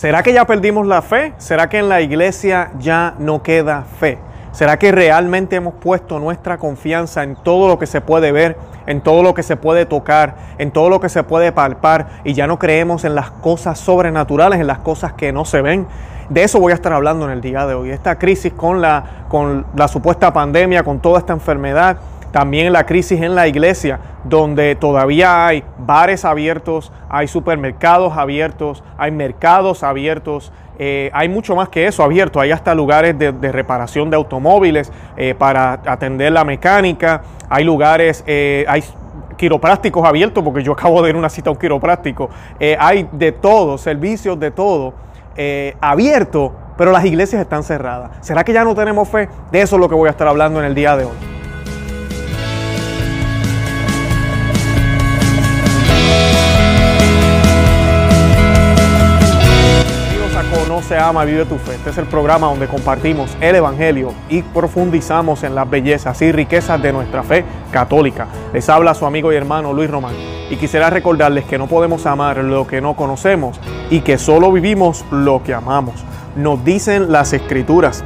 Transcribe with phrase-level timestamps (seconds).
[0.00, 1.34] ¿Será que ya perdimos la fe?
[1.36, 4.16] ¿Será que en la iglesia ya no queda fe?
[4.50, 9.02] ¿Será que realmente hemos puesto nuestra confianza en todo lo que se puede ver, en
[9.02, 12.46] todo lo que se puede tocar, en todo lo que se puede palpar y ya
[12.46, 15.86] no creemos en las cosas sobrenaturales, en las cosas que no se ven?
[16.30, 17.90] De eso voy a estar hablando en el día de hoy.
[17.90, 21.98] Esta crisis con la, con la supuesta pandemia, con toda esta enfermedad,
[22.32, 29.10] también la crisis en la iglesia, donde todavía hay bares abiertos, hay supermercados abiertos, hay
[29.10, 34.16] mercados abiertos, eh, hay mucho más que eso abierto, hay hasta lugares de, reparación de
[34.16, 38.84] automóviles eh, para atender la mecánica, hay lugares, eh, hay
[39.36, 42.30] quiroprácticos abiertos, porque yo acabo de ir una cita a un quiropráctico,
[42.78, 44.94] hay de todo, servicios de todo
[45.80, 48.10] abierto, pero las iglesias están cerradas.
[48.20, 49.30] ¿Será que ya no tenemos fe?
[49.50, 51.39] De eso es lo que voy a estar hablando en el día de hoy.
[60.90, 61.76] Se ama, vive tu fe.
[61.76, 66.82] Este es el programa donde compartimos el Evangelio y profundizamos en las bellezas y riquezas
[66.82, 68.26] de nuestra fe católica.
[68.52, 70.16] Les habla su amigo y hermano Luis Román.
[70.50, 75.04] Y quisiera recordarles que no podemos amar lo que no conocemos y que solo vivimos
[75.12, 75.94] lo que amamos.
[76.34, 78.02] Nos dicen las escrituras.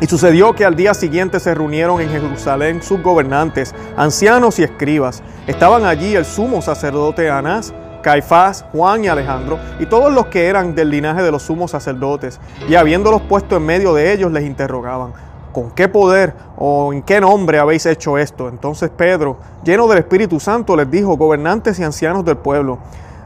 [0.00, 5.22] Y sucedió que al día siguiente se reunieron en Jerusalén sus gobernantes, ancianos y escribas.
[5.46, 10.74] Estaban allí el sumo sacerdote Anás, Caifás, Juan y Alejandro, y todos los que eran
[10.74, 15.12] del linaje de los sumos sacerdotes, y habiéndolos puesto en medio de ellos, les interrogaban,
[15.52, 18.48] ¿con qué poder o en qué nombre habéis hecho esto?
[18.48, 22.78] Entonces Pedro, lleno del Espíritu Santo, les dijo, gobernantes y ancianos del pueblo,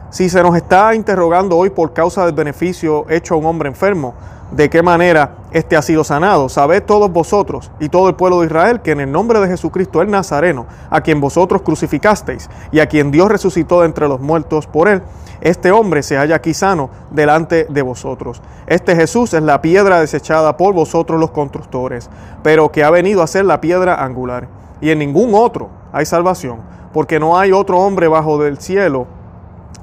[0.09, 4.13] si se nos está interrogando hoy por causa del beneficio hecho a un hombre enfermo,
[4.53, 6.47] de qué manera éste ha sido sanado.
[6.47, 10.01] Sabed todos vosotros y todo el pueblo de Israel que en el nombre de Jesucristo
[10.01, 14.67] el Nazareno, a quien vosotros crucificasteis y a quien Dios resucitó de entre los muertos
[14.67, 15.01] por él,
[15.41, 18.41] este hombre se halla aquí sano delante de vosotros.
[18.67, 22.09] Este Jesús es la piedra desechada por vosotros los constructores,
[22.43, 24.47] pero que ha venido a ser la piedra angular.
[24.79, 26.59] Y en ningún otro hay salvación,
[26.93, 29.07] porque no hay otro hombre bajo del cielo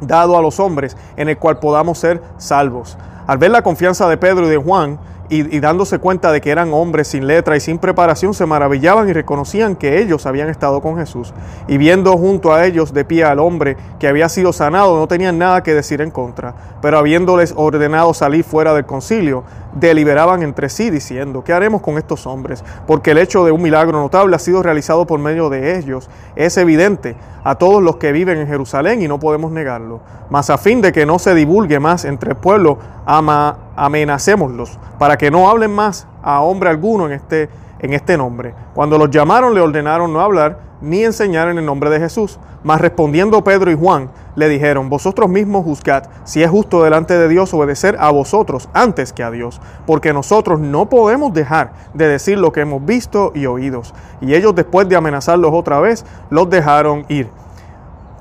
[0.00, 2.96] dado a los hombres en el cual podamos ser salvos.
[3.30, 4.98] Al ver la confianza de Pedro y de Juan,
[5.30, 9.12] y, dándose cuenta de que eran hombres sin letra y sin preparación, se maravillaban y
[9.12, 11.32] reconocían que ellos habían estado con Jesús.
[11.68, 15.38] Y viendo junto a ellos de pie al hombre que había sido sanado, no tenían
[15.38, 16.54] nada que decir en contra.
[16.82, 22.26] Pero habiéndoles ordenado salir fuera del concilio, deliberaban entre sí diciendo, ¿qué haremos con estos
[22.26, 22.64] hombres?
[22.88, 26.10] Porque el hecho de un milagro notable ha sido realizado por medio de ellos.
[26.34, 27.14] Es evidente
[27.44, 30.00] a todos los que viven en Jerusalén y no podemos negarlo.
[30.28, 35.16] Mas a fin de que no se divulgue más entre el pueblo, ama, amenacémoslos para
[35.16, 37.48] que no hablen más a hombre alguno en este,
[37.78, 38.54] en este nombre.
[38.74, 42.38] Cuando los llamaron le ordenaron no hablar ni enseñar en el nombre de Jesús.
[42.62, 47.26] Mas respondiendo Pedro y Juan, le dijeron, vosotros mismos juzgad si es justo delante de
[47.26, 52.36] Dios obedecer a vosotros antes que a Dios, porque nosotros no podemos dejar de decir
[52.38, 53.94] lo que hemos visto y oídos.
[54.20, 57.30] Y ellos después de amenazarlos otra vez, los dejaron ir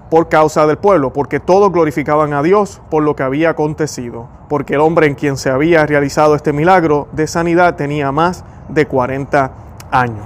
[0.10, 4.74] por causa del pueblo, porque todos glorificaban a Dios por lo que había acontecido, porque
[4.74, 9.52] el hombre en quien se había realizado este milagro de sanidad tenía más de 40
[9.92, 10.26] años.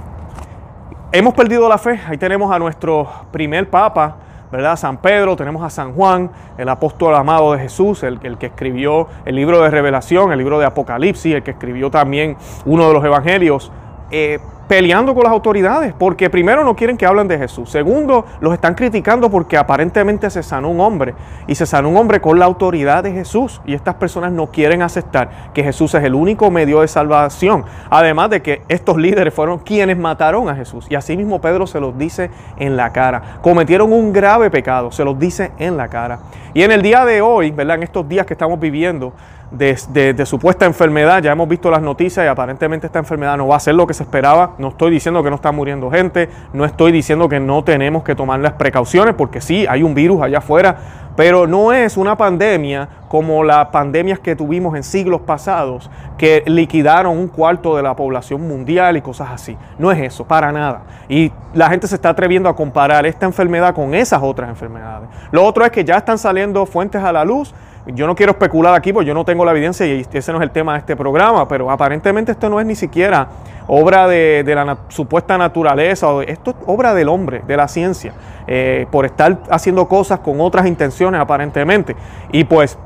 [1.12, 4.16] Hemos perdido la fe, ahí tenemos a nuestro primer papa,
[4.50, 4.76] ¿verdad?
[4.76, 9.36] San Pedro, tenemos a San Juan, el apóstol amado de Jesús, el, que escribió el
[9.36, 13.70] libro de Revelación, el libro de Apocalipsis, el que escribió también uno de los evangelios.
[14.10, 18.52] Eh, peleando con las autoridades, porque primero no quieren que hablen de Jesús, segundo los
[18.54, 21.14] están criticando porque aparentemente se sanó un hombre
[21.46, 24.82] y se sanó un hombre con la autoridad de Jesús y estas personas no quieren
[24.82, 29.58] aceptar que Jesús es el único medio de salvación, además de que estos líderes fueron
[29.58, 30.86] quienes mataron a Jesús.
[30.88, 35.04] Y así mismo Pedro se los dice en la cara, cometieron un grave pecado, se
[35.04, 36.20] los dice en la cara.
[36.54, 37.76] Y en el día de hoy, ¿verdad?
[37.76, 39.12] En estos días que estamos viviendo,
[39.50, 41.22] de, supuesta enfermedad.
[41.22, 43.94] Ya hemos visto las noticias y aparentemente esta enfermedad no va a ser lo que
[43.94, 44.54] se esperaba.
[44.58, 48.14] No estoy diciendo que no está muriendo gente, no estoy diciendo que no tenemos que
[48.14, 50.76] tomar las precauciones, porque sí, hay un virus allá afuera,
[51.16, 57.16] pero no es una pandemia como las pandemias que tuvimos en siglos pasados, que liquidaron
[57.16, 59.56] un cuarto de la población mundial y cosas así.
[59.78, 60.82] No es eso, para nada.
[61.08, 65.08] Y la gente se está atreviendo a comparar esta enfermedad con esas otras enfermedades.
[65.30, 67.54] Lo otro es que ya están saliendo fuentes a la luz
[67.86, 70.44] yo no quiero especular aquí porque yo no tengo la evidencia y ese no es
[70.44, 73.28] el tema de este programa, pero aparentemente esto no es ni siquiera
[73.66, 78.12] obra de, la supuesta naturaleza, esto es obra del hombre, de la ciencia,
[78.46, 81.96] eh, por estar haciendo cosas con otras intenciones aparentemente.
[82.32, 82.78] Y pues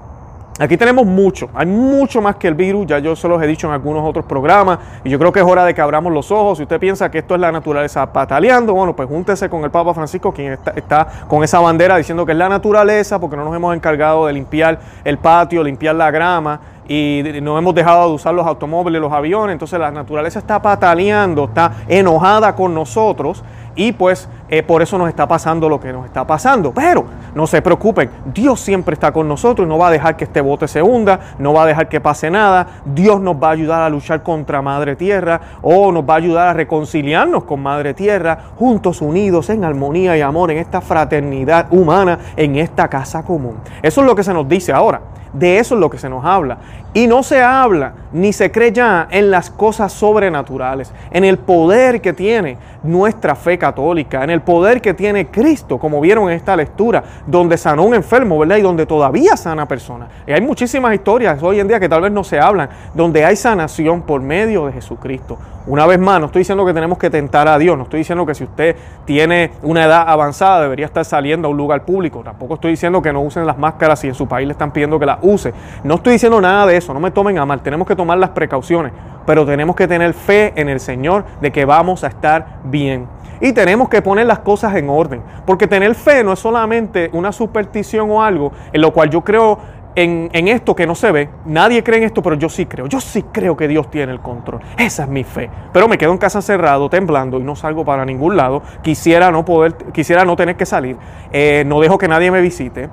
[0.61, 3.69] Aquí tenemos mucho, hay mucho más que el virus, ya yo se los he dicho
[3.69, 6.59] en algunos otros programas y yo creo que es hora de que abramos los ojos.
[6.59, 9.95] Si usted piensa que esto es la naturaleza pataleando, bueno, pues júntese con el Papa
[9.95, 13.55] Francisco, quien está, está, con esa bandera diciendo que es la naturaleza, porque no nos
[13.55, 18.35] hemos encargado de limpiar el patio, limpiar la grama y no hemos dejado de usar
[18.35, 23.45] los automóviles, los aviones, entonces la naturaleza está pataleando, está enojada con nosotros
[23.79, 26.73] y pues eh, por eso nos está pasando lo que nos está pasando.
[26.73, 30.25] Pero no se preocupen, Dios siempre está con nosotros y no va a dejar que
[30.25, 32.67] este bote se hunda, no va a dejar que pase nada.
[32.85, 36.49] Dios nos va a ayudar a luchar contra Madre Tierra o nos va a ayudar
[36.49, 42.19] a reconciliarnos con Madre Tierra, juntos, unidos, en armonía y amor, en esta fraternidad humana,
[42.37, 43.59] en esta casa común.
[43.81, 45.01] Eso es lo que se nos dice ahora.
[45.33, 46.59] De eso es lo que se nos habla.
[46.95, 52.01] Y no se habla ni se cree ya en las cosas sobrenaturales, en el poder
[52.01, 56.57] que tiene nuestra fe católica, en el poder que tiene Cristo, como vieron en esta
[56.57, 58.57] lectura, donde sanó un enfermo, ¿verdad?
[58.57, 60.09] Y donde todavía sana personas.
[60.27, 63.37] Y hay muchísimas historias hoy en día que tal vez no se hablan, donde hay
[63.37, 65.39] sanación por medio de Jesucristo.
[65.67, 68.25] Una vez más, no estoy diciendo que tenemos que tentar a Dios, no estoy diciendo
[68.25, 68.75] que si usted
[69.05, 73.13] tiene una edad avanzada debería estar saliendo a un lugar público, tampoco estoy diciendo que
[73.13, 75.53] no usen las máscaras si en su país le están pidiendo que las use.
[75.85, 78.31] No estoy diciendo nada de eso, no me tomen a mal, tenemos que tomar las
[78.31, 78.93] precauciones,
[79.27, 83.07] pero tenemos que tener fe en el Señor de que vamos a estar bien.
[83.41, 87.33] Y tenemos que poner las cosas en orden, porque tener fe no es solamente una
[87.33, 89.59] superstición o algo en lo cual yo creo
[89.95, 91.29] en, esto que no se ve.
[91.45, 92.87] Nadie cree en esto, pero yo sí creo.
[92.87, 94.61] Yo sí creo que Dios tiene el control.
[94.77, 95.51] Esa es mi fe.
[95.73, 98.63] Pero me quedo en casa cerrado, temblando y no salgo para ningún lado.
[98.83, 100.97] Quisiera no poder, quisiera no tener que salir.
[101.33, 102.91] Eh, no dejo que nadie me visite.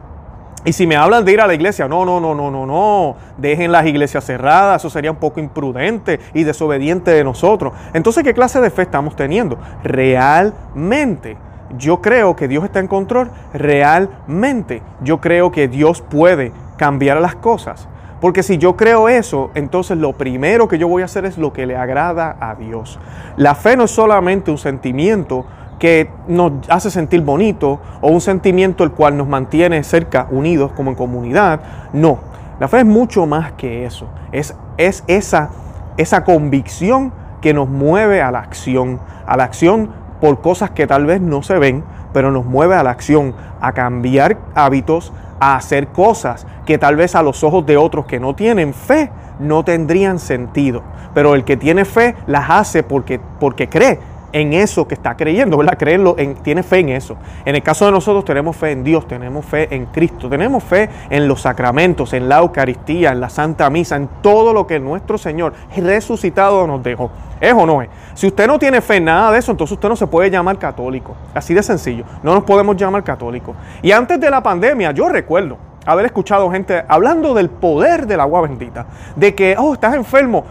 [0.65, 3.15] Y si me hablan de ir a la iglesia, no, no, no, no, no, no,
[3.37, 7.73] dejen las iglesias cerradas, eso sería un poco imprudente y desobediente de nosotros.
[7.93, 9.59] Entonces, ¿qué clase de fe estamos teniendo?
[9.83, 11.37] Realmente,
[11.77, 17.35] yo creo que Dios está en control, realmente, yo creo que Dios puede cambiar las
[17.35, 17.87] cosas.
[18.19, 21.53] Porque si yo creo eso, entonces lo primero que yo voy a hacer es lo
[21.53, 22.97] que le agrada a Dios.
[23.37, 25.45] La fe no es solamente un sentimiento,
[25.79, 30.91] que nos hace sentir bonito o un sentimiento el cual nos mantiene cerca, unidos como
[30.91, 31.59] en comunidad.
[31.93, 32.19] No,
[32.59, 34.07] la fe es mucho más que eso.
[34.31, 35.49] Es, es esa,
[35.97, 37.11] esa convicción
[37.41, 39.89] que nos mueve a la acción, a la acción
[40.21, 41.83] por cosas que tal vez no se ven,
[42.13, 47.13] pero nos mueve a la acción, a cambiar hábitos, a hacer cosas que tal vez
[47.15, 50.81] a los ojos de otros que no tienen fe no tendrían sentido.
[51.13, 53.99] Pero el que tiene fe las hace porque, porque cree
[54.35, 55.77] en eso que está creyendo, ¿verdad?
[55.77, 57.15] Creerlo, en, tiene fe en eso.
[57.45, 60.89] En el caso de nosotros tenemos fe en Dios, tenemos fe en Cristo, tenemos fe
[61.09, 65.17] en los sacramentos, en la Eucaristía, en la Santa Misa, en todo lo que nuestro
[65.17, 67.11] Señor resucitado nos dejó.
[67.39, 67.87] ¿Es o no es?
[68.13, 70.59] Si usted no tiene fe en nada de eso, entonces usted no se puede llamar
[70.59, 71.15] católico.
[71.33, 72.03] Así de sencillo.
[72.21, 73.55] No nos podemos llamar católicos.
[73.81, 78.41] Y antes de la pandemia, yo recuerdo haber escuchado gente hablando del poder del agua
[78.41, 78.85] bendita.
[79.15, 80.43] De que, oh, estás enfermo,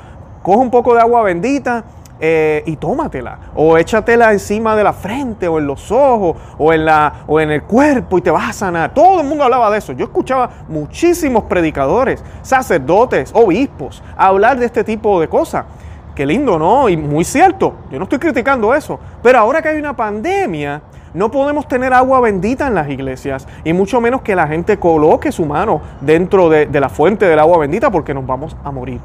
[0.42, 1.84] coge un poco de agua bendita
[2.20, 3.38] eh, y tómatela.
[3.54, 7.50] O échatela encima de la frente, o en los ojos, o en, la, o en
[7.50, 8.94] el cuerpo y te vas a sanar.
[8.94, 9.92] Todo el mundo hablaba de eso.
[9.92, 15.64] Yo escuchaba muchísimos predicadores, sacerdotes, obispos, hablar de este tipo de cosas.
[16.14, 16.88] Qué lindo, ¿no?
[16.88, 17.74] Y muy cierto.
[17.90, 19.00] Yo no estoy criticando eso.
[19.22, 20.80] Pero ahora que hay una pandemia,
[21.14, 25.32] no podemos tener agua bendita en las iglesias y mucho menos que la gente coloque
[25.32, 29.00] su mano dentro de, de, la fuente del agua bendita porque nos vamos a morir.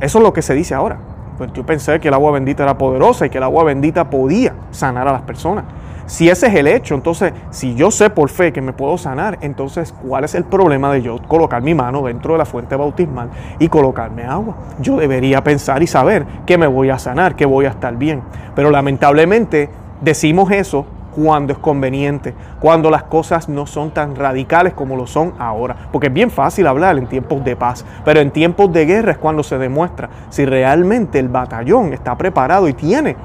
[0.00, 0.98] Eso es lo que se dice ahora.
[1.36, 4.54] Pues yo pensé que el agua bendita era poderosa y que el agua bendita podía
[4.70, 5.64] sanar a las personas.
[6.06, 9.38] Si ese es el hecho, entonces, si yo sé por fe que me puedo sanar,
[9.40, 13.28] entonces, ¿cuál es el problema de yo colocar mi mano dentro de la fuente bautismal
[13.58, 14.54] y colocarme agua?
[14.80, 18.22] Yo debería pensar y saber que me voy a sanar, que voy a estar bien.
[18.54, 19.68] Pero lamentablemente
[20.00, 25.32] decimos eso cuando es conveniente, cuando las cosas no son tan radicales como lo son
[25.38, 25.74] ahora.
[25.90, 29.18] Porque es bien fácil hablar en tiempos de paz, pero en tiempos de guerra es
[29.18, 33.16] cuando se demuestra si realmente el batallón está preparado y tiene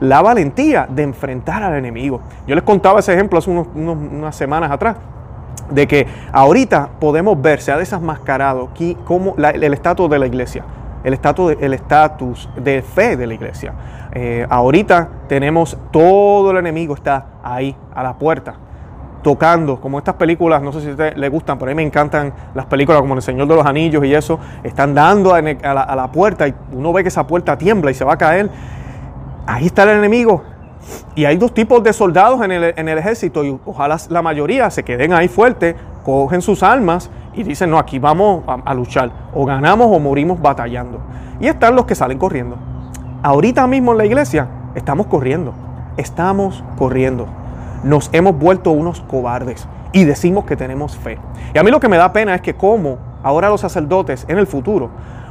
[0.00, 2.20] la valentía de enfrentar al enemigo.
[2.46, 4.96] Yo les contaba ese ejemplo hace unas semanas atrás
[5.70, 10.64] de que ahorita podemos ver, se ha desmascarado aquí como el estatus de la iglesia,
[11.04, 13.72] el estatus el estatus de fe de la iglesia.
[14.12, 18.54] Eh, ahorita tenemos todo el enemigo está ahí a la puerta
[19.22, 22.32] tocando, como estas películas, no sé si usted le gustan, pero a mí me encantan
[22.54, 25.96] las películas como El Señor de los Anillos y eso, están dando a la, a
[25.96, 28.48] la puerta y uno ve que esa puerta tiembla y se va a caer.
[29.46, 30.42] Ahí está el enemigo.
[31.14, 35.12] Y hay dos tipos de soldados en el, ejército y ojalá la mayoría se queden
[35.12, 40.00] ahí fuertes, cogen sus armas y dicen, no, aquí vamos a luchar, o ganamos o
[40.00, 41.00] morimos batallando.
[41.40, 42.56] Y están los que salen corriendo.
[43.22, 45.52] Ahorita mismo en la iglesia estamos corriendo,
[45.98, 47.26] estamos corriendo.
[47.84, 51.18] Nos hemos vuelto unos cobardes y decimos que tenemos fe.
[51.52, 54.38] Y a mí lo que me da pena es que como ahora los sacerdotes en
[54.38, 54.88] el futuro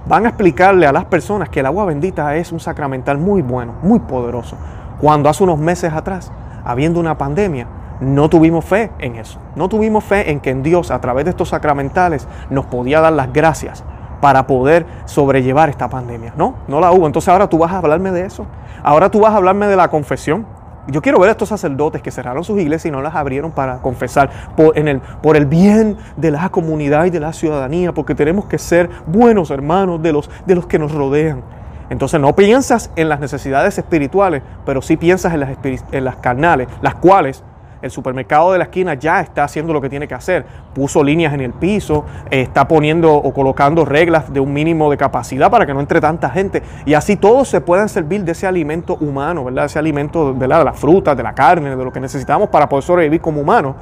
[0.08, 3.74] van a explicarle a las personas que el agua bendita es un sacramental muy bueno,
[3.82, 4.56] muy poderoso.
[5.02, 6.32] Cuando hace unos meses atrás,
[6.64, 7.66] habiendo una pandemia,
[8.02, 9.40] no tuvimos fe en eso.
[9.56, 13.14] No tuvimos fe en que en Dios, a través de estos sacramentales, nos podía dar
[13.14, 13.84] las gracias
[14.22, 16.34] para poder sobrellevar esta pandemia.
[16.38, 17.08] No, no la hubo.
[17.08, 18.46] Entonces ahora tú vas a hablarme de eso.
[18.84, 20.46] Ahora tú vas a hablarme de la confesión.
[20.88, 23.78] Yo quiero ver a estos sacerdotes que cerraron sus iglesias y no las abrieron para
[23.78, 28.16] confesar por, en el, por el bien de la comunidad y de la ciudadanía, porque
[28.16, 31.44] tenemos que ser buenos hermanos de los, de los que nos rodean.
[31.92, 35.58] Entonces no piensas en las necesidades espirituales, pero sí piensas en las,
[35.92, 37.44] en las carnales, las cuales
[37.82, 40.46] el supermercado de la esquina ya está haciendo lo que tiene que hacer.
[40.74, 45.50] Puso líneas en el piso, está poniendo o colocando reglas de un mínimo de capacidad
[45.50, 46.62] para que no entre tanta gente.
[46.86, 49.66] Y así todos se puedan servir de ese alimento humano, ¿verdad?
[49.66, 52.84] Ese alimento de la, de frutas, de la carne, de lo que necesitamos para poder
[52.84, 53.76] sobrevivir como humanos.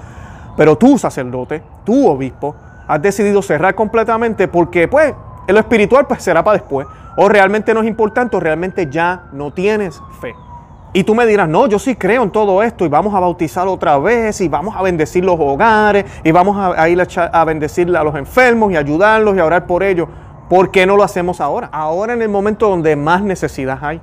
[0.55, 2.55] Pero tú, sacerdote, tú, obispo,
[2.87, 5.13] has decidido cerrar completamente porque, pues,
[5.47, 6.87] en lo espiritual pues, será para después.
[7.15, 10.35] O realmente no es importante o realmente ya no tienes fe.
[10.97, 13.67] Y tú me dirás, no, yo sí creo en todo esto y vamos a bautizar
[13.67, 18.03] otra vez y vamos a bendecir los hogares y vamos a, ir a, bendecir a
[18.03, 20.09] los enfermos y ayudarlos y a orar por ellos.
[20.49, 21.69] ¿Por qué no lo hacemos ahora?
[21.71, 24.01] Ahora en el momento donde más necesidad hay.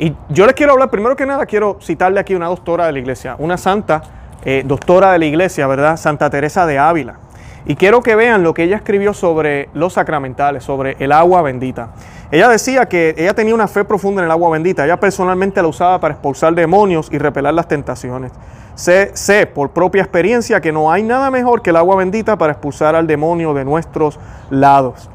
[0.00, 2.98] Y yo les quiero hablar, primero que nada, quiero citarle aquí una doctora de la
[2.98, 4.02] iglesia, una santa
[4.44, 5.96] eh, doctora de la iglesia, ¿verdad?
[5.96, 7.18] Santa Teresa de Ávila.
[7.64, 11.90] Y quiero que vean lo que ella escribió sobre los sacramentales, sobre el agua bendita.
[12.30, 14.84] Ella decía que ella tenía una fe profunda en el agua bendita.
[14.84, 18.32] Ella personalmente la usaba para expulsar demonios y repeler las tentaciones.
[18.74, 22.52] Sé, sé, por propia experiencia que no hay nada mejor que el agua bendita para
[22.52, 24.18] expulsar al demonio de nuestros
[24.50, 25.08] lados.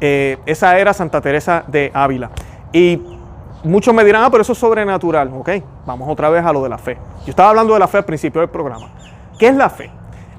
[0.00, 2.30] Eh, esa era Santa Teresa de Ávila.
[2.72, 3.02] Y
[3.62, 5.30] muchos me dirán, ah, pero eso es sobrenatural.
[5.34, 5.50] Ok,
[5.86, 6.96] vamos otra vez a lo de la fe.
[7.24, 8.88] Yo estaba hablando de la fe al principio del programa.
[9.38, 9.90] ¿Qué es la fe?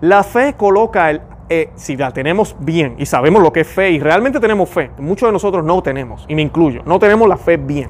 [0.02, 3.92] La fe coloca el eh, si la tenemos bien y sabemos lo que es fe
[3.92, 7.38] y realmente tenemos fe, muchos de nosotros no tenemos, y me incluyo, no tenemos la
[7.38, 7.90] fe bien.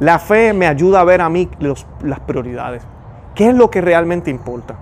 [0.00, 2.86] La fe me ayuda a ver a mí las prioridades.
[3.34, 4.74] ¿Qué es lo que realmente importa?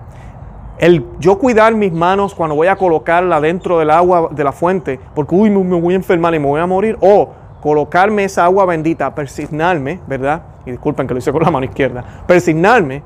[0.79, 4.99] El yo cuidar mis manos cuando voy a colocarla dentro del agua de la fuente,
[5.15, 7.31] porque uy, me, voy a enfermar y me voy a morir, o
[7.61, 10.43] colocarme esa agua bendita, persignarme, ¿verdad?
[10.67, 13.05] Y disculpen que lo hice con la mano izquierda, persignarme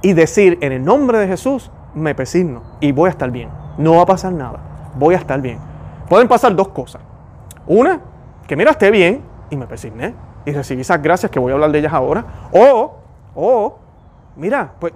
[0.00, 3.96] y decir en el nombre de Jesús, me persigno y voy a estar bien no
[3.96, 4.58] va a pasar nada,
[4.96, 5.58] voy a estar bien.
[6.08, 7.00] Pueden pasar dos cosas.
[7.66, 8.00] Una,
[8.46, 10.14] que mira, esté bien y me persigné
[10.44, 12.24] y recibí esas gracias que voy a hablar de ellas ahora.
[12.52, 12.94] O,
[13.34, 13.78] o,
[14.36, 14.92] mira, pues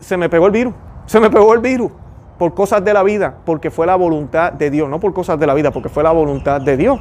[0.00, 0.74] se me pegó el virus,
[1.06, 1.90] se me pegó el virus
[2.38, 5.46] por cosas de la vida, porque fue la voluntad de Dios, no por cosas de
[5.46, 7.00] la vida, porque fue la voluntad de Dios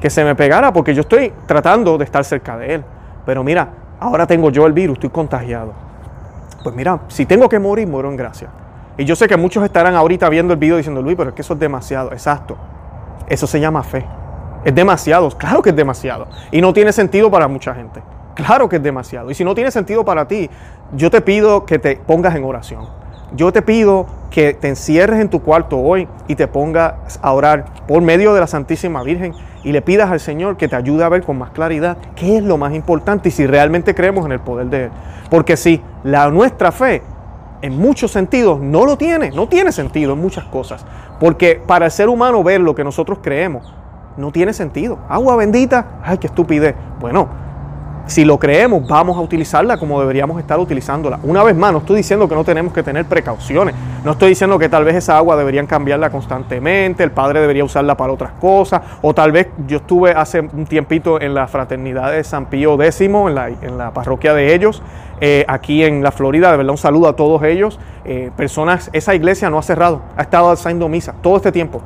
[0.00, 2.84] que se me pegara, porque yo estoy tratando de estar cerca de Él.
[3.24, 3.68] Pero mira,
[4.00, 5.72] ahora tengo yo el virus, estoy contagiado.
[6.62, 8.48] Pues mira, si tengo que morir, muero en gracia.
[8.96, 11.42] Y yo sé que muchos estarán ahorita viendo el video diciendo, Luis, pero es que
[11.42, 12.12] eso es demasiado.
[12.12, 12.56] Exacto.
[13.28, 14.06] Eso se llama fe.
[14.64, 15.28] Es demasiado.
[15.30, 16.28] Claro que es demasiado.
[16.50, 18.02] Y no tiene sentido para mucha gente.
[18.34, 19.30] Claro que es demasiado.
[19.30, 20.48] Y si no tiene sentido para ti,
[20.92, 22.88] yo te pido que te pongas en oración.
[23.34, 27.64] Yo te pido que te encierres en tu cuarto hoy y te pongas a orar
[27.88, 29.34] por medio de la Santísima Virgen
[29.64, 32.44] y le pidas al Señor que te ayude a ver con más claridad qué es
[32.44, 34.90] lo más importante y si realmente creemos en el poder de Él.
[35.30, 37.02] Porque si la nuestra fe
[37.64, 40.84] en muchos sentidos no lo tiene, no tiene sentido en muchas cosas.
[41.18, 43.72] Porque para el ser humano ver lo que nosotros creemos
[44.18, 44.98] no tiene sentido.
[45.08, 46.74] Agua bendita, ay, qué estupidez.
[47.00, 47.26] Bueno,
[48.06, 51.18] si lo creemos, vamos a utilizarla como deberíamos estar utilizándola.
[51.22, 53.74] Una vez más, no estoy diciendo que no tenemos que tener precauciones.
[54.04, 57.96] No estoy diciendo que tal vez esa agua deberían cambiarla constantemente, el padre debería usarla
[57.96, 58.82] para otras cosas.
[59.00, 63.00] O tal vez yo estuve hace un tiempito en la fraternidad de San Pío X,
[63.00, 64.82] en la, en la parroquia de ellos,
[65.20, 66.50] eh, aquí en la Florida.
[66.50, 67.78] De verdad, un saludo a todos ellos.
[68.04, 71.82] Eh, personas, esa iglesia no ha cerrado, ha estado haciendo misa todo este tiempo.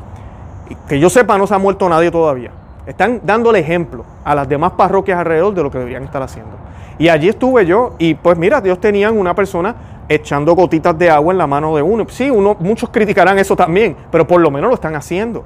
[0.88, 2.50] Que yo sepa, no se ha muerto nadie todavía.
[2.87, 6.52] Están dándole ejemplo a las demás parroquias alrededor de lo que deberían estar haciendo.
[6.99, 9.75] Y allí estuve yo y pues mira, Dios tenían una persona
[10.08, 12.06] echando gotitas de agua en la mano de uno.
[12.08, 15.44] Sí, uno, muchos criticarán eso también, pero por lo menos lo están haciendo.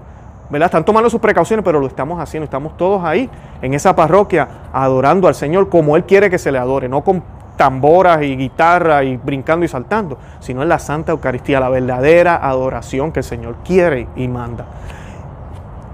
[0.52, 0.66] ¿verdad?
[0.66, 2.44] Están tomando sus precauciones, pero lo estamos haciendo.
[2.44, 3.28] Estamos todos ahí
[3.62, 7.22] en esa parroquia adorando al Señor como Él quiere que se le adore, no con
[7.56, 13.12] tamboras y guitarra y brincando y saltando, sino en la Santa Eucaristía, la verdadera adoración
[13.12, 14.66] que el Señor quiere y manda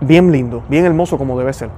[0.01, 1.71] bien lindo, bien hermoso como debe ser.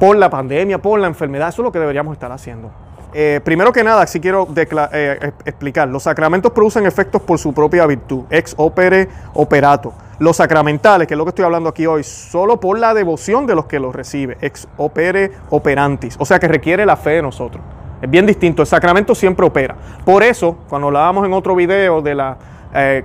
[0.00, 2.70] Por la pandemia, por la enfermedad, eso es lo que deberíamos estar haciendo.
[3.14, 7.86] Eh, primero que nada, si quiero eh, explicar, los sacramentos producen efectos por su propia
[7.86, 9.94] virtud, ex opere operato.
[10.18, 13.54] Los sacramentales, que es lo que estoy hablando aquí hoy, solo por la devoción de
[13.54, 17.62] los que los reciben, ex opere operantis, o sea que requiere la fe de nosotros.
[18.00, 19.74] Es bien distinto, el sacramento siempre opera.
[20.04, 22.36] Por eso, cuando hablábamos en otro video de la
[22.74, 23.04] eh,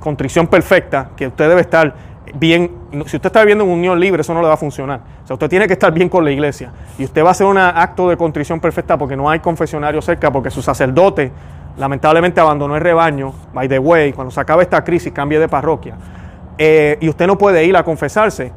[0.00, 1.94] contrición perfecta, que usted debe estar
[2.34, 2.70] bien,
[3.06, 5.00] si usted está viviendo en unión libre, eso no le va a funcionar.
[5.22, 6.70] O sea, usted tiene que estar bien con la iglesia.
[6.98, 10.30] Y usted va a hacer un acto de contrición perfecta porque no hay confesionario cerca,
[10.30, 11.32] porque su sacerdote
[11.76, 15.96] lamentablemente abandonó el rebaño, by the way, cuando se acabe esta crisis cambie de parroquia.
[16.58, 18.52] Eh, y usted no puede ir a confesarse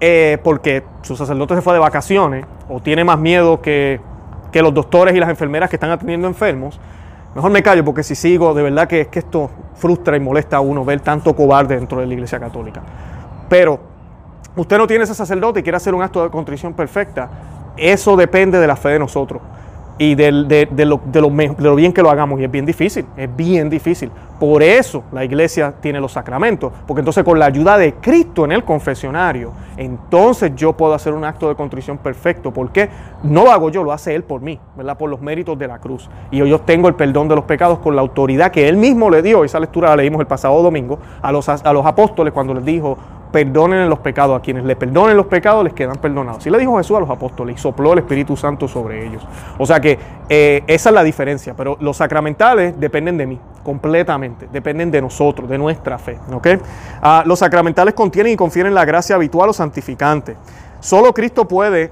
[0.00, 4.00] eh, porque su sacerdote se fue de vacaciones o tiene más miedo que,
[4.56, 6.80] que los doctores y las enfermeras que están atendiendo enfermos.
[7.34, 10.56] Mejor me callo porque si sigo, de verdad que es que esto frustra y molesta
[10.56, 12.80] a uno ver tanto cobarde dentro de la iglesia católica.
[13.50, 13.78] Pero
[14.56, 17.28] usted no tiene ese sacerdote y quiere hacer un acto de contrición perfecta.
[17.76, 19.42] Eso depende de la fe de nosotros
[19.98, 22.40] y de, lo, de, lo, bien que lo hagamos.
[22.40, 24.10] Y es bien difícil, es bien difícil.
[24.38, 28.52] Por eso la iglesia tiene los sacramentos, porque entonces con la ayuda de Cristo en
[28.52, 32.52] el confesionario, entonces yo puedo hacer un acto de contrición perfecto.
[32.52, 32.90] porque
[33.22, 34.98] No lo hago yo, lo hace Él por mí, ¿verdad?
[34.98, 36.10] Por los méritos de la cruz.
[36.30, 39.22] Y yo tengo el perdón de los pecados con la autoridad que Él mismo le
[39.22, 39.42] dio.
[39.44, 42.98] Esa lectura la leímos el pasado domingo a los, a los apóstoles cuando les dijo,
[43.30, 44.38] perdonen los pecados.
[44.38, 46.38] A quienes le perdonen los pecados les quedan perdonados.
[46.38, 49.26] Así le dijo Jesús a los apóstoles y sopló el Espíritu Santo sobre ellos.
[49.58, 51.54] O sea que eh, esa es la diferencia.
[51.54, 54.48] Pero los sacramentales dependen de mí, completamente.
[54.52, 56.18] Dependen de nosotros, de nuestra fe.
[56.32, 56.58] ¿okay?
[57.02, 60.36] Ah, los sacramentales contienen y confieren la gracia habitual o santificante.
[60.86, 61.90] Solo Cristo puede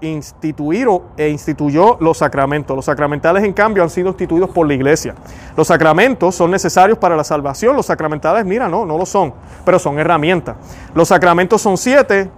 [0.00, 2.74] instituir e instituyó los sacramentos.
[2.74, 5.14] Los sacramentales, en cambio, han sido instituidos por la iglesia.
[5.56, 7.76] Los sacramentos son necesarios para la salvación.
[7.76, 9.32] Los sacramentales, mira, no, no lo son,
[9.64, 10.56] pero son herramientas.
[10.92, 12.32] Los sacramentos son siete,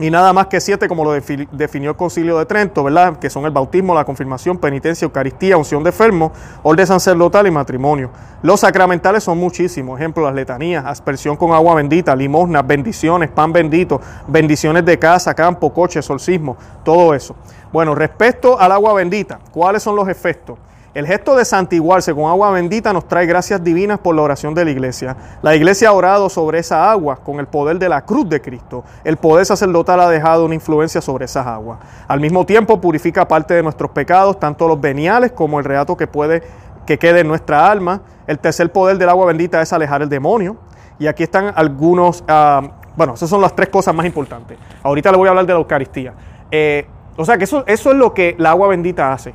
[0.00, 3.18] y nada más que siete, como lo definió el Concilio de Trento, ¿verdad?
[3.18, 8.10] Que son el bautismo, la confirmación, penitencia, Eucaristía, unción de enfermo, orden sacerdotal y matrimonio.
[8.42, 14.00] Los sacramentales son muchísimos, ejemplo, las letanías, aspersión con agua bendita, limosnas, bendiciones, pan bendito,
[14.26, 17.36] bendiciones de casa, campo, coche, solcismo, todo eso.
[17.70, 20.58] Bueno, respecto al agua bendita, ¿cuáles son los efectos?
[20.92, 24.64] El gesto de santiguarse con agua bendita nos trae gracias divinas por la oración de
[24.64, 25.16] la iglesia.
[25.40, 28.82] La iglesia ha orado sobre esa agua con el poder de la cruz de Cristo.
[29.04, 31.78] El poder sacerdotal ha dejado una influencia sobre esas aguas.
[32.08, 36.08] Al mismo tiempo purifica parte de nuestros pecados, tanto los veniales como el reato que
[36.08, 36.42] puede
[36.86, 38.00] que quede en nuestra alma.
[38.26, 40.56] El tercer poder del agua bendita es alejar el demonio.
[40.98, 42.62] Y aquí están algunos, ah,
[42.96, 44.58] bueno, esas son las tres cosas más importantes.
[44.82, 46.14] Ahorita le voy a hablar de la Eucaristía.
[46.50, 46.84] Eh,
[47.16, 49.32] o sea que eso, eso es lo que la agua bendita hace.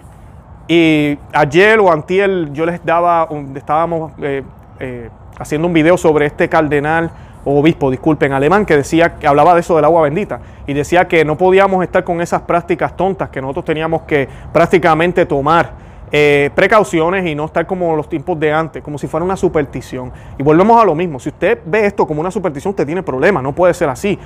[0.67, 4.43] Y ayer o antier yo les daba, estábamos eh,
[4.79, 7.11] eh, haciendo un video sobre este cardenal
[7.43, 11.07] o obispo, disculpen, alemán, que decía que hablaba de eso del agua bendita y decía
[11.07, 16.49] que no podíamos estar con esas prácticas tontas, que nosotros teníamos que prácticamente tomar eh,
[16.55, 20.11] precauciones y no estar como los tiempos de antes, como si fuera una superstición.
[20.39, 23.43] Y volvemos a lo mismo, si usted ve esto como una superstición, usted tiene problemas,
[23.43, 24.17] no puede ser así.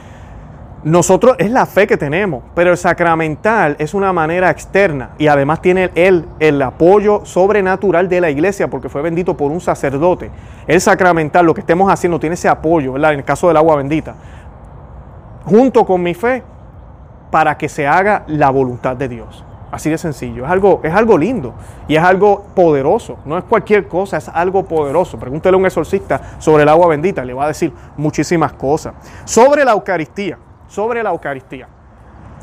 [0.83, 5.61] Nosotros es la fe que tenemos, pero el sacramental es una manera externa y además
[5.61, 10.31] tiene él el apoyo sobrenatural de la iglesia porque fue bendito por un sacerdote.
[10.67, 13.11] El sacramental, lo que estemos haciendo, tiene ese apoyo, ¿verdad?
[13.11, 14.15] En el caso del agua bendita,
[15.43, 16.43] junto con mi fe,
[17.29, 19.43] para que se haga la voluntad de Dios.
[19.71, 20.45] Así de sencillo.
[20.45, 21.53] Es algo, es algo lindo
[21.89, 23.17] y es algo poderoso.
[23.25, 25.19] No es cualquier cosa, es algo poderoso.
[25.19, 28.93] Pregúntele a un exorcista sobre el agua bendita, le va a decir muchísimas cosas.
[29.25, 30.37] Sobre la Eucaristía
[30.69, 31.67] sobre la Eucaristía.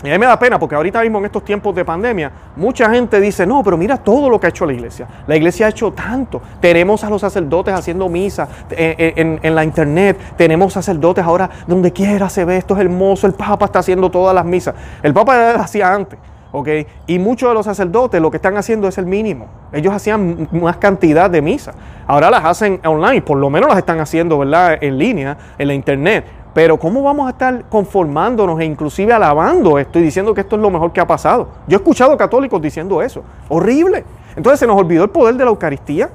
[0.04, 2.90] Y a mí me da pena porque ahorita mismo en estos tiempos de pandemia, mucha
[2.90, 5.06] gente dice, no, pero mira todo lo que ha hecho la iglesia.
[5.26, 6.42] La iglesia ha hecho tanto.
[6.60, 10.18] Tenemos a los sacerdotes haciendo misa eh, eh, en, la internet.
[10.36, 13.26] Tenemos sacerdotes ahora donde quiera se ve, esto es hermoso.
[13.26, 14.74] El Papa está haciendo todas las misas.
[15.02, 16.18] El Papa lo hacía antes.
[16.52, 16.68] ¿ok?
[17.06, 19.46] Y muchos de los sacerdotes lo que están haciendo es el mínimo.
[19.72, 21.74] Ellos hacían más cantidad de misas.
[22.06, 24.78] Ahora las hacen online, por lo menos las están haciendo, ¿verdad?
[24.80, 26.24] En línea, en la internet.
[26.56, 30.62] Pero ¿cómo vamos a estar conformándonos e inclusive alabando esto y diciendo que esto es
[30.62, 31.50] lo mejor que ha pasado?
[31.68, 33.22] Yo he escuchado católicos diciendo eso.
[33.50, 34.06] Horrible.
[34.34, 36.08] Entonces se nos olvidó el poder de la Eucaristía.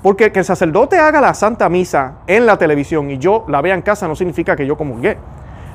[0.00, 3.74] Porque que el sacerdote haga la Santa Misa en la televisión y yo la vea
[3.74, 5.18] en casa no significa que yo comulgué.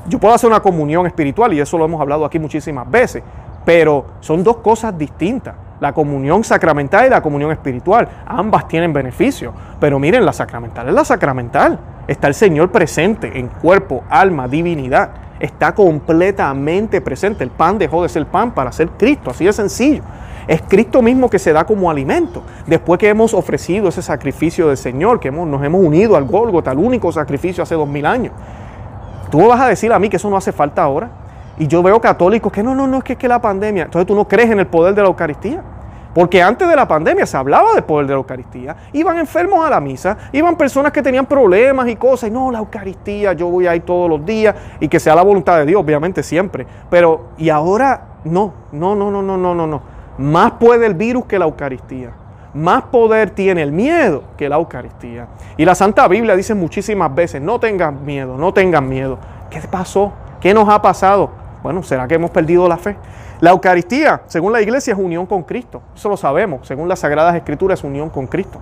[0.08, 3.22] Yo puedo hacer una comunión espiritual y eso lo hemos hablado aquí muchísimas veces,
[3.66, 5.56] pero son dos cosas distintas.
[5.84, 8.08] La comunión sacramental y la comunión espiritual.
[8.26, 9.52] Ambas tienen beneficio.
[9.82, 11.78] Pero miren, la sacramental es la sacramental.
[12.08, 15.10] Está el Señor presente en cuerpo, alma, divinidad.
[15.41, 17.43] Está completamente presente.
[17.43, 19.32] El pan dejó de ser pan para ser Cristo.
[19.32, 20.04] Así de sencillo.
[20.48, 22.43] Es Cristo mismo que se da como alimento.
[22.65, 26.78] Después que hemos ofrecido ese sacrificio del Señor, que nos hemos unido al Gólgota, al
[26.78, 28.32] único sacrificio hace dos mil años.
[29.30, 31.10] Tú vas a decir a mí que eso no hace falta ahora.
[31.58, 33.84] Y yo veo católicos que no, no, no, es que es que la pandemia.
[33.84, 35.62] Entonces tú no crees en el poder de la Eucaristía.
[36.13, 38.76] Porque antes de la pandemia se hablaba del poder de la Eucaristía.
[38.93, 42.30] Iban enfermos a la misa, iban personas que tenían problemas y cosas.
[42.30, 45.58] Y no, la Eucaristía, yo voy ahí todos los días y que sea la voluntad
[45.58, 46.67] de Dios, obviamente siempre.
[46.89, 49.82] Pero, y ahora no, no, no, no, no, no, no, no.
[50.17, 52.12] Más puede el virus que la Eucaristía.
[52.54, 55.28] más poder tiene el miedo que la Eucaristía.
[55.58, 59.17] Y la Santa Biblia dice muchísimas veces, no tengan miedo, no tengan miedo.
[59.49, 60.13] ¿Qué pasó?
[60.39, 61.32] ¿Qué nos ha pasado?
[61.63, 62.97] Bueno, ¿será que hemos perdido la fe?
[63.43, 65.82] La Eucaristía, según la iglesia, es unión con Cristo.
[65.93, 66.65] Eso lo sabemos.
[66.65, 68.58] Según las Sagradas Escrituras, es unión con Cristo.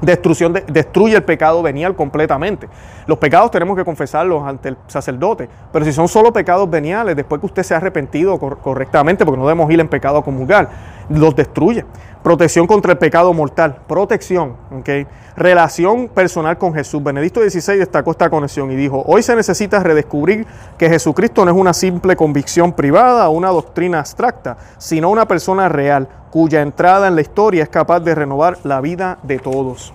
[0.00, 2.68] Destrucción destruye el pecado venial completamente.
[3.08, 7.40] Los pecados tenemos que confesarlos ante el sacerdote, pero si son solo pecados veniales, después
[7.40, 10.68] que usted se ha arrepentido correctamente, porque no debemos ir en pecado a comulgar,
[11.08, 11.84] los destruye.
[12.22, 15.06] Protección contra el pecado mortal, protección, ¿okay?
[15.36, 17.02] relación personal con Jesús.
[17.02, 20.46] Benedicto XVI destacó esta conexión y dijo, hoy se necesita redescubrir
[20.78, 25.68] que Jesucristo no es una simple convicción privada o una doctrina abstracta, sino una persona
[25.68, 29.92] real, cuya entrada en la historia es capaz de renovar la vida de todos.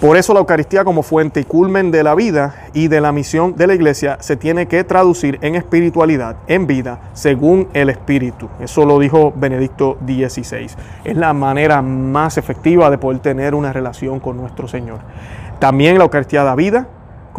[0.00, 3.56] Por eso la Eucaristía como fuente y culmen de la vida y de la misión
[3.56, 8.48] de la iglesia se tiene que traducir en espiritualidad, en vida, según el Espíritu.
[8.60, 10.68] Eso lo dijo Benedicto XVI.
[11.02, 15.00] Es la manera más efectiva de poder tener una relación con nuestro Señor.
[15.58, 16.86] También la Eucaristía da vida,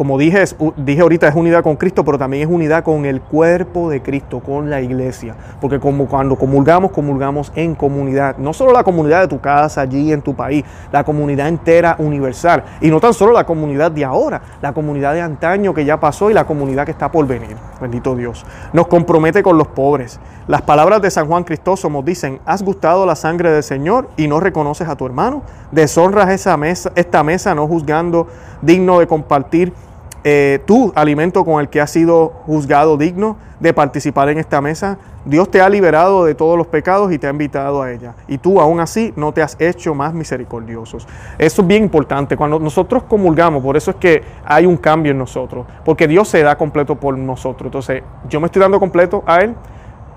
[0.00, 0.42] como dije,
[0.78, 4.40] dije ahorita, es unidad con Cristo, pero también es unidad con el cuerpo de Cristo,
[4.40, 5.36] con la iglesia.
[5.60, 8.38] Porque como cuando comulgamos, comulgamos en comunidad.
[8.38, 12.64] No solo la comunidad de tu casa, allí en tu país, la comunidad entera universal.
[12.80, 16.30] Y no tan solo la comunidad de ahora, la comunidad de antaño que ya pasó
[16.30, 17.54] y la comunidad que está por venir.
[17.78, 18.46] Bendito Dios.
[18.72, 20.18] Nos compromete con los pobres.
[20.48, 24.40] Las palabras de San Juan Cristóstomo dicen, has gustado la sangre del Señor y no
[24.40, 25.42] reconoces a tu hermano.
[25.72, 28.28] Deshonras esa mesa, esta mesa no juzgando
[28.62, 29.74] digno de compartir
[30.22, 34.98] eh, tu alimento con el que has sido juzgado digno de participar en esta mesa.
[35.24, 38.14] Dios te ha liberado de todos los pecados y te ha invitado a ella.
[38.26, 41.06] Y tú aún así no te has hecho más misericordiosos.
[41.38, 42.36] Eso es bien importante.
[42.36, 45.66] Cuando nosotros comulgamos, por eso es que hay un cambio en nosotros.
[45.84, 47.66] Porque Dios se da completo por nosotros.
[47.66, 49.54] Entonces, yo me estoy dando completo a Él.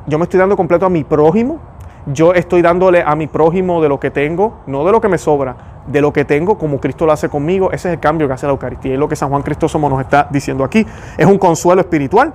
[0.08, 1.60] Yo me estoy dando completo a mi prójimo.
[2.06, 5.18] Yo estoy dándole a mi prójimo de lo que tengo, no de lo que me
[5.18, 5.56] sobra,
[5.88, 7.72] de lo que tengo como Cristo lo hace conmigo.
[7.72, 8.94] Ese es el cambio que hace la Eucaristía.
[8.94, 10.86] Es lo que San Juan Cristóstomo nos está diciendo aquí.
[11.18, 12.34] Es un consuelo espiritual,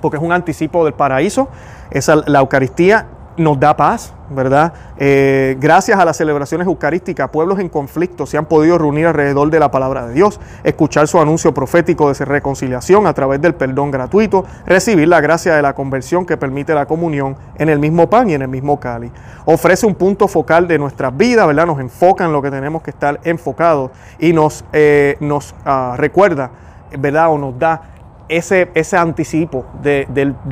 [0.00, 1.48] porque es un anticipo del paraíso.
[1.90, 4.72] Esa, la Eucaristía nos da paz, ¿verdad?
[4.96, 9.58] Eh, gracias a las celebraciones eucarísticas, pueblos en conflicto se han podido reunir alrededor de
[9.58, 14.44] la palabra de Dios, escuchar su anuncio profético de reconciliación a través del perdón gratuito,
[14.66, 18.34] recibir la gracia de la conversión que permite la comunión en el mismo pan y
[18.34, 19.12] en el mismo cáliz.
[19.44, 21.66] Ofrece un punto focal de nuestras vidas, ¿verdad?
[21.66, 26.50] Nos enfoca en lo que tenemos que estar enfocados y nos, eh, nos ah, recuerda,
[26.98, 27.30] ¿verdad?
[27.30, 27.93] O nos da
[28.28, 30.06] ese, ese anticipo de,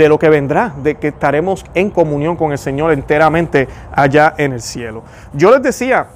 [0.08, 4.60] lo que vendrá, de que estaremos en comunión con el Señor enteramente allá en el
[4.60, 5.02] cielo.
[5.32, 6.06] Yo les decía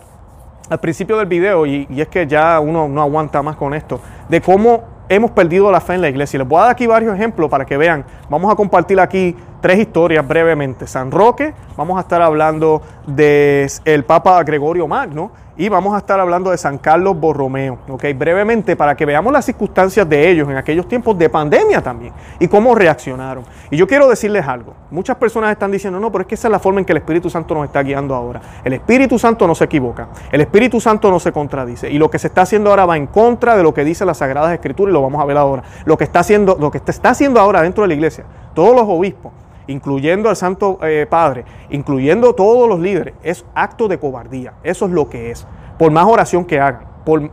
[0.69, 4.01] al principio del video, y, y es que ya uno no aguanta más con esto,
[4.29, 6.38] de cómo hemos perdido la fe en la iglesia.
[6.38, 8.05] Les voy a dar aquí varios ejemplos para que vean.
[8.29, 10.87] Vamos a compartir aquí tres historias brevemente.
[10.87, 16.21] San Roque, vamos a estar hablando del el Papa Gregorio Magno y vamos a estar
[16.21, 18.05] hablando de San Carlos Borromeo, ¿ok?
[18.14, 22.47] Brevemente para que veamos las circunstancias de ellos en aquellos tiempos de pandemia también y
[22.47, 23.45] cómo reaccionaron.
[23.71, 24.75] Y yo quiero decirles algo.
[24.90, 26.99] Muchas personas están diciendo, no, pero es que esa es la forma en que el
[26.99, 28.40] Espíritu Santo nos está guiando ahora.
[28.64, 32.19] El Espíritu Santo no se equivoca, el Espíritu Santo no se contradice y lo que
[32.19, 34.92] se está haciendo ahora va en contra de lo que dice las Sagradas Escrituras y
[34.92, 35.62] lo vamos a ver ahora.
[35.87, 38.85] Lo que está haciendo, lo que está haciendo ahora dentro de la iglesia, todos los
[38.87, 39.33] obispos,
[39.66, 44.55] incluyendo al Santo eh, Padre, incluyendo todos los líderes, es acto de cobardía.
[44.62, 45.46] Eso es lo que es.
[45.79, 46.87] Por más oración que hagan.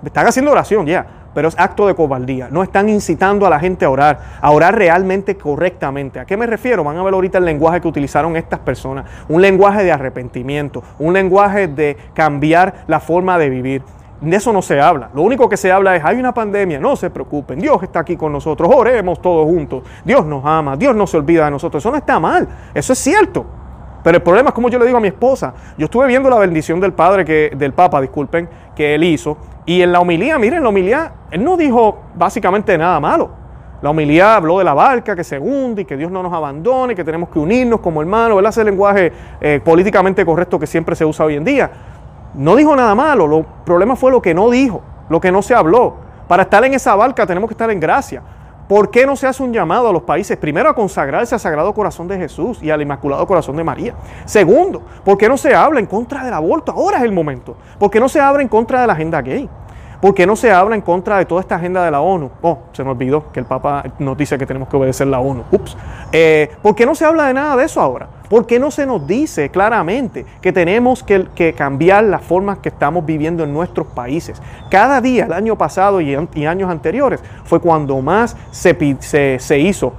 [0.03, 2.49] están haciendo oración ya, pero es acto de cobardía.
[2.51, 6.19] No están incitando a la gente a orar, a orar realmente correctamente.
[6.19, 6.83] ¿A qué me refiero?
[6.83, 9.05] Van a ver ahorita el lenguaje que utilizaron estas personas.
[9.29, 13.83] Un lenguaje de arrepentimiento, un lenguaje de cambiar la forma de vivir.
[14.23, 15.09] De eso no se habla.
[15.13, 18.15] Lo único que se habla es, hay una pandemia, no se preocupen, Dios está aquí
[18.15, 21.83] con nosotros, oremos todos juntos, Dios nos ama, Dios no se olvida de nosotros.
[21.83, 23.45] Eso no está mal, eso es cierto.
[24.01, 26.38] Pero el problema es como yo le digo a mi esposa, yo estuve viendo la
[26.38, 30.57] bendición del Padre, que, del Papa, disculpen, que él hizo, y en la homilía, miren,
[30.57, 33.43] en la homilía, él no dijo básicamente nada malo.
[33.81, 36.95] La homilía habló de la barca que se hunde y que Dios no nos abandone,
[36.95, 38.51] que tenemos que unirnos como hermanos, ¿verdad?
[38.51, 41.69] Ese lenguaje eh, políticamente correcto que siempre se usa hoy en día.
[42.33, 45.53] No dijo nada malo, el problema fue lo que no dijo, lo que no se
[45.53, 45.95] habló.
[46.27, 48.21] Para estar en esa barca tenemos que estar en gracia.
[48.67, 50.37] ¿Por qué no se hace un llamado a los países?
[50.37, 53.93] Primero, a consagrarse al Sagrado Corazón de Jesús y al Inmaculado Corazón de María.
[54.25, 56.71] Segundo, ¿por qué no se habla en contra del aborto?
[56.71, 57.55] Ahora es el momento.
[57.77, 59.49] ¿Por qué no se habla en contra de la agenda gay?
[60.01, 62.29] ¿Por qué no se habla en contra de toda esta agenda de la ONU?
[62.41, 65.43] Oh, se me olvidó que el Papa nos dice que tenemos que obedecer la ONU.
[65.51, 65.77] Ups.
[66.11, 68.09] Eh, ¿Por qué no se habla de nada de eso ahora?
[68.33, 73.05] ¿Por qué no se nos dice claramente que tenemos que, cambiar las formas que estamos
[73.05, 74.41] viviendo en nuestros países?
[74.71, 79.93] Cada día, el año pasado y, años anteriores, fue cuando más se, hizo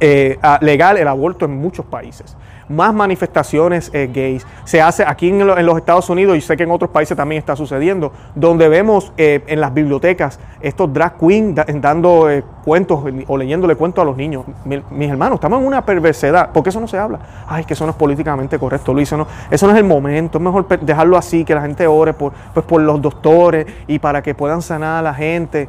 [0.00, 2.36] eh, legal el aborto en muchos países
[2.68, 4.46] más manifestaciones eh, gays.
[4.64, 7.56] Se hace aquí en, los Estados Unidos y sé que en otros países también está
[7.56, 13.76] sucediendo, donde vemos eh, en las bibliotecas estos drag queens dando eh, cuentos o leyéndole
[13.76, 14.44] cuentos a los niños.
[14.64, 16.50] mis hermanos, estamos en una perversidad.
[16.50, 17.20] ¿Por qué eso no se habla?
[17.46, 19.08] Ay, que eso no es políticamente correcto, Luis.
[19.08, 20.38] Eso no, eso no es el momento.
[20.38, 24.22] Es mejor dejarlo así, que la gente ore por, pues, por los doctores y para
[24.22, 25.68] que puedan sanar a la gente.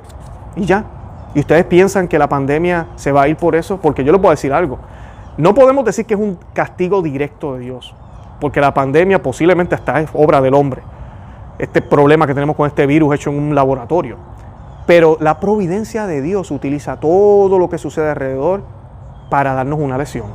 [0.55, 0.83] Y ya.
[1.35, 3.77] ¿Y ustedes piensan que la pandemia se va a ir por eso?
[3.77, 4.79] Porque yo les puedo decir algo.
[5.37, 7.93] No podemos decir que es un castigo directo de Dios,
[8.39, 10.81] porque la pandemia posiblemente hasta es obra del hombre.
[11.59, 14.17] Este problema que tenemos con este virus hecho en un laboratorio.
[14.87, 18.63] Pero la providencia de Dios utiliza todo lo que sucede alrededor
[19.29, 20.25] para darnos una lección.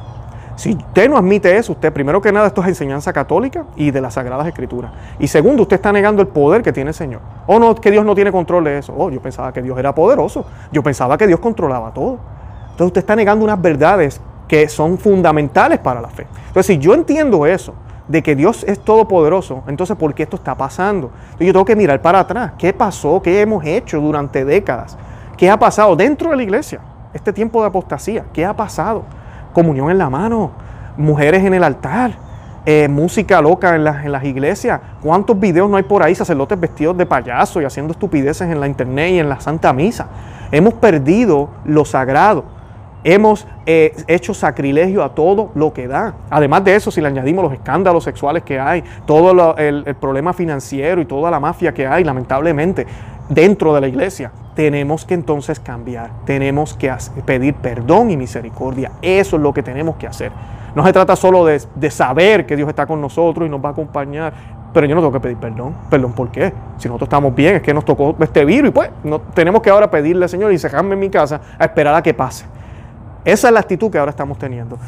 [0.55, 4.01] Si usted no admite eso, usted primero que nada esto es enseñanza católica y de
[4.01, 4.93] las Sagradas Escrituras.
[5.19, 7.23] Y segundo, usted está negando el poder que tiene el Señor.
[7.49, 8.95] O no, que Dios no tiene control de eso.
[8.97, 10.45] Oh, yo pensaba que Dios era poderoso.
[10.71, 12.19] Yo pensaba que Dios controlaba todo.
[12.63, 16.27] Entonces usted está negando unas verdades que son fundamentales para la fe.
[16.49, 17.75] Entonces, si yo entiendo eso,
[18.09, 21.11] de que Dios es todopoderoso, entonces ¿por qué esto está pasando?
[21.25, 22.53] Entonces, yo tengo que mirar para atrás.
[22.59, 23.23] ¿Qué pasó?
[23.23, 24.99] ¿Qué hemos hecho durante décadas?
[25.37, 26.81] ¿Qué ha pasado dentro de la iglesia?
[27.15, 29.05] Este tiempo de apostasía, ¿qué ha pasado?
[29.53, 30.51] Comunión en la mano,
[30.97, 32.13] mujeres en el altar,
[32.65, 34.81] eh, música loca en, en, las iglesias.
[35.03, 36.15] ¿Cuántos videos no hay por ahí?
[36.15, 40.07] Sacerdotes vestidos de payaso y haciendo estupideces en la internet y en la Santa Misa.
[40.51, 42.45] Hemos perdido lo sagrado.
[43.05, 46.15] Hemos eh, hecho sacrilegio a todo lo que da.
[46.31, 51.01] Además de eso, si le añadimos los escándalos sexuales que hay, todo el, problema financiero
[51.01, 52.87] y toda la mafia que hay, lamentablemente,
[53.29, 56.11] dentro de la iglesia, tenemos que entonces cambiar.
[56.25, 58.93] Tenemos que pedir perdón y misericordia.
[59.03, 60.31] Eso es lo que tenemos que hacer.
[60.77, 63.73] No se trata solo de, saber que Dios está con nosotros y nos va a
[63.73, 64.33] acompañar,
[64.73, 65.75] pero yo no tengo que pedir perdón.
[65.91, 66.53] Perdón, ¿por qué?
[66.79, 69.71] Si nosotros estamos bien, es que nos tocó este virus y pues no, tenemos que
[69.71, 72.47] ahora pedirle, Señor, y dejarme en mi casa a esperar a que pase.
[73.25, 74.79] Esa es la actitud que ahora estamos teniendo.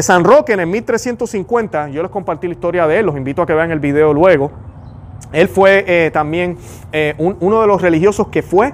[0.00, 3.46] San Roque en el 1350, yo les compartí la historia de él, los invito a
[3.46, 4.50] que vean el video luego.
[5.32, 6.58] Él fue eh, también
[6.92, 8.72] eh, uno de los religiosos que fue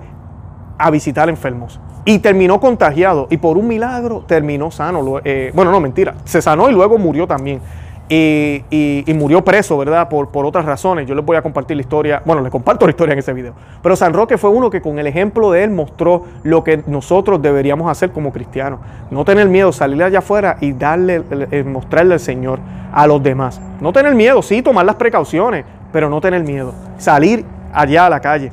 [0.78, 5.20] a visitar enfermos y terminó contagiado y por un milagro terminó sano.
[5.24, 7.60] Eh, bueno, no, mentira, se sanó y luego murió también
[8.08, 10.08] y, murió preso, ¿verdad?
[10.08, 11.06] Por, por otras razones.
[11.06, 13.54] Yo les voy a compartir la historia, bueno, les comparto la historia en ese video.
[13.82, 17.40] Pero San Roque fue uno que con el ejemplo de él mostró lo que nosotros
[17.40, 18.80] deberíamos hacer como cristianos.
[19.10, 21.22] No tener miedo, salir allá afuera y darle,
[21.64, 22.60] mostrarle al Señor
[22.92, 23.60] a los demás.
[23.80, 26.74] No tener miedo, sí, tomar las precauciones, pero no tener miedo.
[26.98, 28.52] Salir allá a la calle.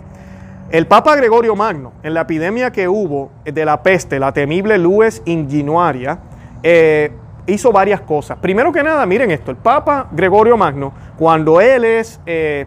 [0.72, 5.24] El Papa Gregorio Magno, en la epidemia que hubo de la peste, la temible Lues
[5.26, 6.20] ingenuaria,
[6.62, 7.12] eh,
[7.50, 8.38] hizo varias cosas.
[8.40, 12.66] Primero que nada, miren esto, el Papa Gregorio Magno, cuando él es, eh,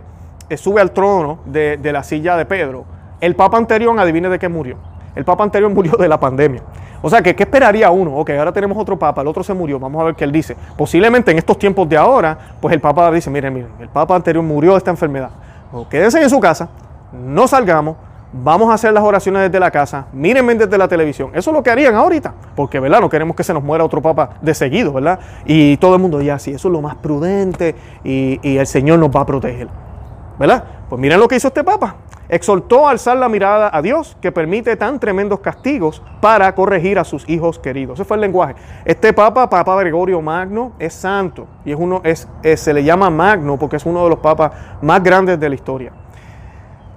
[0.56, 2.84] sube al trono de, la silla de Pedro,
[3.20, 4.76] el Papa anterior, adivine de qué murió.
[5.14, 6.62] El Papa anterior murió de la pandemia.
[7.04, 8.16] O sea, ¿qué esperaría uno?
[8.16, 10.56] Ok, ahora tenemos otro Papa, el otro se murió, vamos a ver qué él dice.
[10.76, 14.44] Posiblemente en estos tiempos de ahora, pues el Papa dice, miren, miren, el Papa anterior
[14.44, 15.30] murió de esta enfermedad.
[15.90, 16.68] quédense en su casa,
[17.12, 17.96] no salgamos,
[18.32, 21.30] vamos a hacer las oraciones desde la casa, mírenme desde la televisión.
[21.34, 23.00] Eso es lo que harían ahorita, porque ¿verdad?
[23.00, 25.18] no queremos que se nos muera otro papa de seguido, ¿verdad?
[25.44, 29.10] Y todo el mundo ya, sí, eso es lo más prudente y, el Señor nos
[29.10, 29.68] va a proteger,
[30.38, 30.64] ¿verdad?
[30.88, 31.96] Pues miren lo que hizo este papa.
[32.28, 37.04] Exhortó a alzar la mirada a Dios que permite tan tremendos castigos para corregir a
[37.04, 37.98] sus hijos queridos.
[37.98, 38.54] Ese fue el lenguaje.
[38.86, 43.58] Este papa, Papa Gregorio Magno, es santo y es uno, es, se le llama Magno
[43.58, 45.92] porque es uno de los papas más grandes de la historia.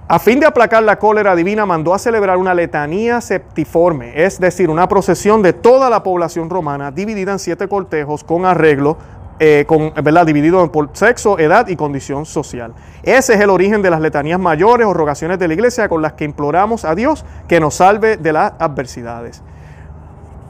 [0.08, 4.70] A fin de aplacar la cólera divina, mandó a celebrar una letanía septiforme, es decir,
[4.70, 8.98] una procesión de toda la población romana, dividida en siete cortejos con arreglo,
[9.40, 10.24] eh, con, ¿verdad?
[10.24, 12.72] dividido por sexo, edad y condición social.
[13.02, 16.12] Ese es el origen de las letanías mayores o rogaciones de la iglesia con las
[16.12, 19.42] que imploramos a Dios que nos salve de las adversidades.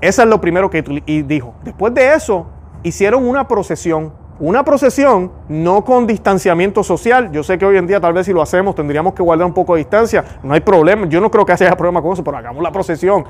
[0.02, 0.82] Eso es lo primero que
[1.26, 1.54] dijo.
[1.64, 2.46] Después de eso,
[2.82, 7.30] hicieron una procesión una procesión no con distanciamiento social.
[7.32, 9.54] Yo sé que hoy en día tal vez si lo hacemos tendríamos que guardar un
[9.54, 10.24] poco de distancia.
[10.42, 11.06] No hay problema.
[11.06, 13.24] Yo no creo que haya problema con eso, pero hagamos la procesión.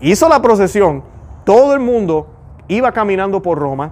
[0.00, 1.02] Hizo la procesión.
[1.44, 2.26] Todo el mundo
[2.68, 3.90] iba caminando por Roma.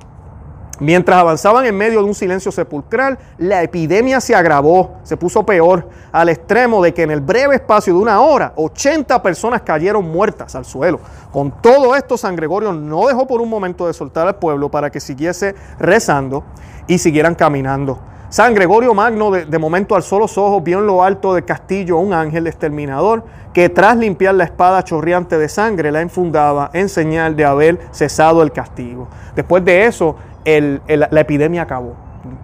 [0.81, 5.89] Mientras avanzaban en medio de un silencio sepulcral, la epidemia se agravó, se puso peor,
[6.13, 10.55] al extremo de que en el breve espacio de una hora, 80 personas cayeron muertas
[10.55, 11.01] al suelo.
[11.33, 14.91] Con todo esto, San Gregorio no dejó por un momento de soltar al pueblo para
[14.91, 16.45] que siguiese rezando
[16.87, 17.99] y siguieran caminando.
[18.31, 22.13] San Gregorio Magno de, momento alzó los ojos, vio en lo alto del castillo un
[22.13, 27.47] ángel exterminador que tras limpiar la espada chorreante de sangre la enfundaba en señal de
[27.47, 29.09] haber cesado el castigo.
[29.35, 31.95] Después de eso, la epidemia acabó.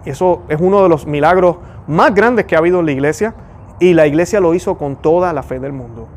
[0.05, 3.33] Eso es uno de los milagros más grandes que ha habido en la iglesia
[3.79, 6.07] y la iglesia lo hizo con toda la fe del mundo.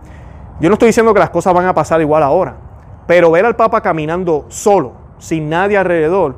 [0.61, 2.57] Yo no estoy diciendo que las cosas van a pasar igual ahora,
[3.07, 6.37] Pero ver al Papa caminando solo, sin nadie alrededor,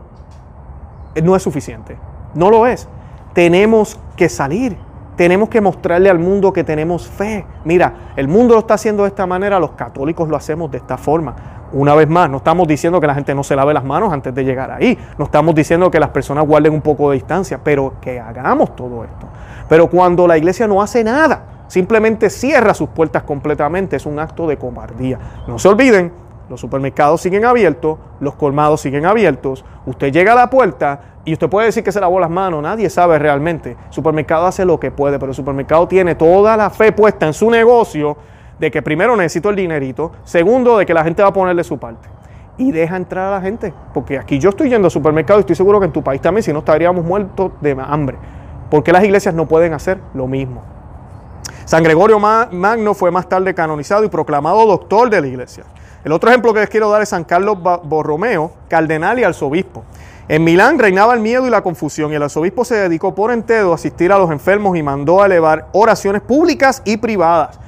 [1.15, 1.99] eh, no es suficiente.
[2.35, 2.89] No lo es.
[3.33, 4.77] Tenemos que salir.
[5.17, 7.45] Tenemos que mostrarle al mundo que tenemos fe.
[7.65, 10.97] Mira, el mundo lo está haciendo de esta manera, los católicos lo hacemos de esta
[10.97, 11.35] forma.
[11.73, 14.35] Una vez más, no estamos diciendo que la gente no se lave las manos antes
[14.35, 14.99] de llegar ahí.
[15.19, 19.05] No estamos diciendo que las personas guarden un poco de distancia, pero que hagamos todo
[19.05, 19.27] esto.
[19.69, 24.49] Pero cuando la iglesia no hace nada, simplemente cierra sus puertas completamente, es un acto
[24.49, 25.19] de cobardía.
[25.47, 26.13] No se olviden,
[26.49, 31.49] los supermercados siguen abiertos, los colmados siguen abiertos, usted llega a la puerta y usted
[31.49, 33.77] puede decir que se lavó las manos, nadie sabe realmente.
[33.87, 37.33] El supermercado hace lo que puede, pero el supermercado tiene toda la fe puesta en
[37.33, 38.17] su negocio
[38.61, 41.79] de que primero necesito el dinerito, segundo de que la gente va a ponerle su
[41.79, 42.09] parte.
[42.59, 45.57] Y deja entrar a la gente, porque aquí yo estoy yendo al supermercado y estoy
[45.57, 48.19] seguro que en tu país también, si no estaríamos muertos de hambre.
[48.71, 50.63] porque las iglesias no pueden hacer lo mismo?
[51.65, 55.65] San Gregorio Magno fue más tarde canonizado y proclamado doctor de la iglesia.
[56.05, 59.85] El otro ejemplo que les quiero dar es San Carlos Borromeo, cardenal y arzobispo.
[60.29, 63.73] En Milán reinaba el miedo y la confusión y el arzobispo se dedicó por entero
[63.73, 67.59] a asistir a los enfermos y mandó a elevar oraciones públicas y privadas.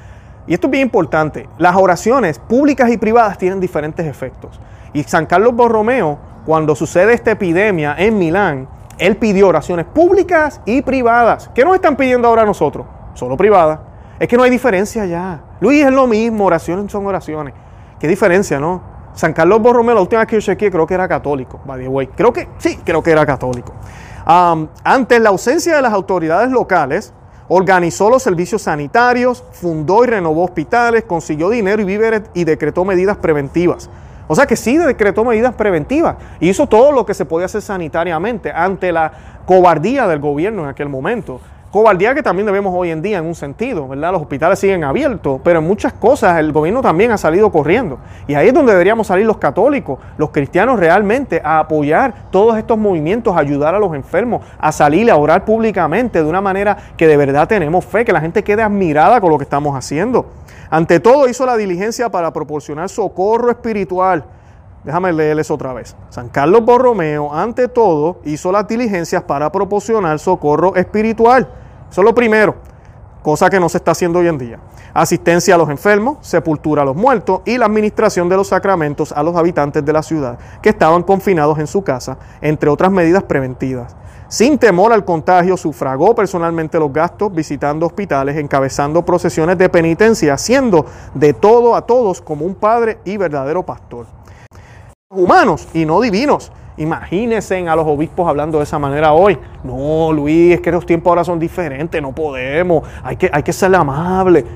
[0.47, 1.49] Y esto es bien importante.
[1.59, 4.61] Las oraciones públicas y privadas tienen diferentes efectos.
[4.93, 10.83] Y San Carlos Borromeo, cuando sucede esta epidemia en Milán, él pidió oraciones públicas y
[10.83, 11.51] privadas.
[11.55, 12.87] ¿Qué nos están pidiendo ahora nosotros?
[13.15, 13.81] Solo privadas.
[14.19, 15.41] Es que no hay diferencia ya.
[15.61, 17.55] Luis es lo mismo, oraciones son oraciones.
[17.99, 18.83] ¿Qué diferencia, no?
[19.15, 22.09] San Carlos Borromeo, la última vez que yo chequeé, creo que era católico, by.
[22.15, 23.73] Creo que sí, creo que era católico.
[24.25, 27.13] ante la ausencia de las autoridades locales,
[27.55, 33.19] organizó los servicios sanitarios, fundó y renovó hospitales, consiguió dinero y víveres y decretó medidas
[33.19, 33.91] preventivas.
[34.27, 37.61] O sea que sí decretó medidas preventivas y hizo todo lo que se podía hacer
[37.61, 39.13] sanitariamente ante la
[39.45, 41.43] cobardía del gobierno en aquel momento.
[41.73, 44.13] Cobardía que también debemos hoy en día en un sentido, ¿verdad?
[44.13, 47.99] Los hospitales siguen abiertos, pero en muchas cosas el gobierno también ha salido corriendo.
[48.29, 52.77] Y ahí es donde deberíamos salir los católicos, los cristianos realmente a apoyar todos estos
[52.77, 57.07] movimientos, a ayudar a los enfermos, a salir a orar públicamente de una manera que
[57.07, 60.27] de verdad tenemos fe, que la gente quede admirada con lo que estamos haciendo.
[60.69, 64.25] Ante todo hizo la diligencia para proporcionar socorro espiritual.
[64.85, 65.95] Déjame leerles otra vez.
[66.11, 71.49] San Carlos Borromeo, ante todo, hizo las diligencias para proporcionar socorro espiritual
[71.93, 72.55] eso es lo primero,
[73.23, 74.59] cosa que no se está haciendo hoy en día.
[74.95, 79.23] Asistencia a los enfermos, sepultura a los muertos y la administración de los sacramentos a
[79.23, 83.95] los habitantes de la ciudad que estaban confinados en su casa, entre otras medidas preventivas.
[84.29, 90.87] Sin temor al contagio, sufragó personalmente los gastos visitando hospitales, encabezando procesiones de penitencia, haciendo
[91.13, 94.07] de todo a todos como un padre y verdadero pastor.
[95.15, 99.39] Humanos y no divinos, Imagínense a los obispos hablando de esa manera hoy.
[99.63, 103.53] No, Luis, es que los tiempos ahora son diferentes, no podemos, hay que, hay que
[103.53, 104.47] ser amable.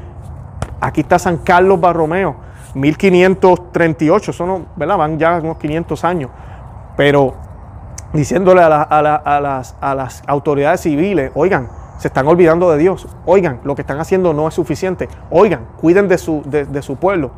[0.81, 2.37] Aquí está San Carlos Barromeo,
[2.73, 6.31] 1538, eso no, van ya unos 500 años,
[6.97, 7.35] pero
[8.15, 13.75] diciéndole a, las, a las autoridades civiles, oigan, se están olvidando de Dios, oigan, lo
[13.75, 17.31] que están haciendo no es suficiente, oigan, cuiden de su, de su pueblo.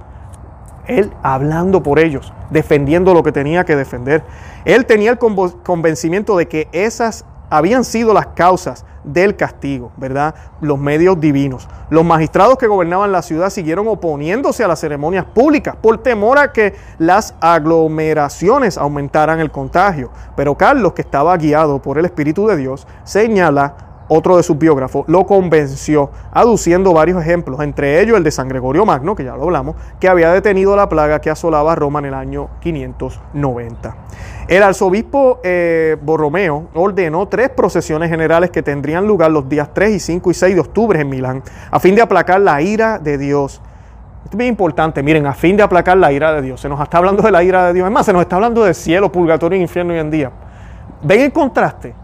[0.89, 4.25] Él hablando por ellos, defendiendo lo que tenía que defender.
[4.65, 10.35] Él tenía el convencimiento de que esas habían sido las causas del castigo, ¿verdad?
[10.61, 11.67] Los medios divinos.
[11.89, 16.53] Los magistrados que gobernaban la ciudad siguieron oponiéndose a las ceremonias públicas por temor a
[16.53, 20.11] que las aglomeraciones aumentaran el contagio.
[20.37, 25.05] Pero Carlos, que estaba guiado por el Espíritu de Dios, señala otro de sus biógrafos,
[25.07, 29.45] lo convenció, aduciendo varios ejemplos, entre ellos el de San Gregorio Magno, que ya lo
[29.45, 33.97] hablamos, que había detenido la plaga que asolaba Roma en el año 590.
[34.49, 40.01] El arzobispo eh, Borromeo ordenó tres procesiones generales que tendrían lugar los días 3 y
[40.01, 43.61] 5 y 6 de octubre en Milán, a fin de aplacar la ira de Dios.
[44.25, 46.61] Esto es bien importante, miren, a fin de aplacar la ira de Dios.
[46.61, 47.87] Se nos está hablando de la ira de Dios.
[47.87, 50.33] Es más, se nos está hablando de cielo, purgatorio e infierno hoy en día.
[51.03, 51.95] Ven el contraste.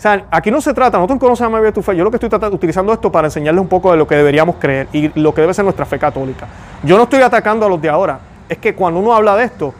[0.00, 1.94] O sea, aquí no se trata, nosotros conocemos a tu fe.
[1.94, 4.56] Yo lo que estoy tratando, utilizando esto para enseñarles un poco de lo que deberíamos
[4.56, 6.46] creer y lo que debe ser nuestra fe católica.
[6.82, 8.18] Yo no estoy atacando a los de ahora.
[8.48, 9.74] Es que cuando uno habla de esto,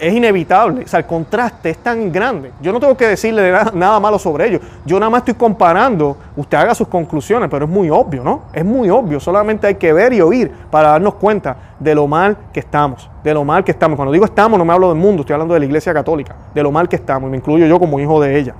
[0.00, 0.82] es inevitable.
[0.82, 2.50] O sea, el contraste es tan grande.
[2.60, 4.62] Yo no tengo que decirle nada, malo sobre ellos.
[4.84, 6.16] Yo nada más estoy comparando.
[6.34, 8.42] Usted haga sus conclusiones, pero es muy obvio, ¿no?
[8.52, 9.20] Es muy obvio.
[9.20, 13.08] Solamente hay que ver y oír para darnos cuenta de lo mal que estamos.
[13.22, 13.94] De lo mal que estamos.
[13.94, 16.34] Cuando digo estamos, no me hablo del mundo, estoy hablando de la iglesia católica.
[16.52, 17.28] De lo mal que estamos.
[17.28, 18.56] Y me incluyo yo como hijo de ella.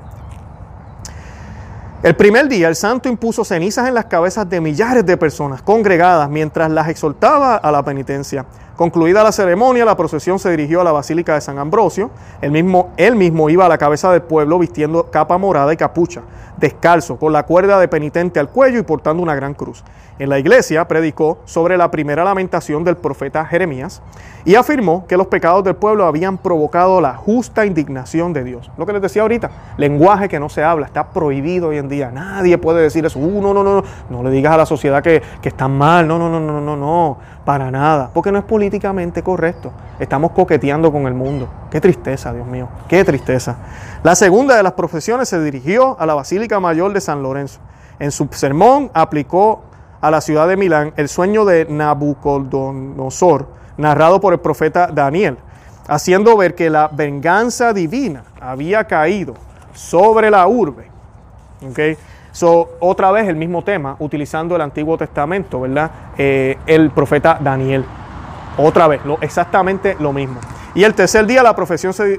[2.03, 6.29] El primer día el santo impuso cenizas en las cabezas de millares de personas congregadas
[6.29, 8.45] mientras las exhortaba a la penitencia.
[8.77, 12.11] Concluida la ceremonia, la procesión se dirigió a la Basílica de San Ambrosio.
[12.41, 16.23] El mismo, él mismo iba a la cabeza del pueblo vistiendo capa morada y capucha,
[16.57, 19.85] descalzo, con la cuerda de penitente al cuello y portando una gran cruz.
[20.19, 24.03] En la iglesia predicó sobre la primera lamentación del profeta Jeremías
[24.45, 28.71] y afirmó que los pecados del pueblo habían provocado la justa indignación de Dios.
[28.77, 32.11] Lo que les decía ahorita, lenguaje que no se habla, está prohibido hoy en día.
[32.13, 33.19] Nadie puede decir eso.
[33.19, 33.85] Uh, no, no, no, no.
[34.11, 36.07] No le digas a la sociedad que, que están mal.
[36.07, 37.19] No, no, no, no, no, no.
[37.45, 38.11] Para nada.
[38.13, 39.73] Porque no es políticamente correcto.
[39.99, 41.49] Estamos coqueteando con el mundo.
[41.71, 42.69] Qué tristeza, Dios mío.
[42.89, 43.57] Qué tristeza.
[44.03, 47.61] La segunda de las profesiones se dirigió a la Basílica Mayor de San Lorenzo.
[47.99, 49.63] En su sermón aplicó
[50.01, 55.39] a la ciudad de Milán el sueño de Nabucodonosor, narrado por el profeta Daniel,
[55.89, 59.35] haciendo ver que la venganza divina había caído
[59.73, 60.91] sobre la urbe.
[61.71, 61.97] Okay.
[62.81, 65.91] Otra vez el mismo tema, utilizando el Antiguo Testamento, ¿verdad?
[66.17, 67.85] Eh, el profeta Daniel.
[68.57, 70.41] Otra vez, lo, exactamente lo mismo.
[70.75, 71.55] Y el tercer día la,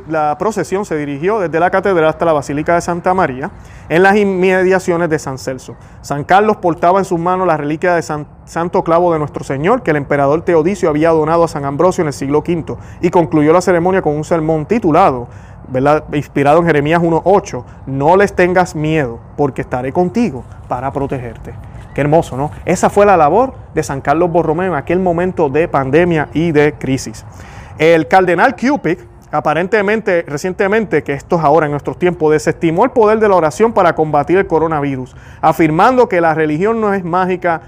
[0.10, 3.50] la, procesión se dirigió desde la catedral hasta la Basílica de Santa María,
[3.90, 5.76] en las inmediaciones de San Celso.
[6.02, 9.82] San Carlos portaba en sus manos la reliquia de San, Santo Clavo de nuestro Señor,
[9.82, 13.54] que el emperador Teodicio había donado a San Ambrosio en el siglo V, y concluyó
[13.54, 15.28] la ceremonia con un sermón titulado,
[16.14, 21.54] inspirado en Jeremías 1.8, no les tengas miedo, porque estaré contigo para protegerte.
[21.94, 22.52] Qué hermoso, ¿no?
[22.66, 26.74] Esa fue la labor de San Carlos Borromeo en aquel momento de pandemia y de
[26.74, 27.24] crisis.
[27.78, 28.98] El cardenal Cupid,
[29.32, 33.74] aparentemente, recientemente, que esto es ahora en nuestros tiempos, desestimó el poder de la oración
[33.74, 37.62] para combatir el coronavirus, afirmando que la religión no es mágica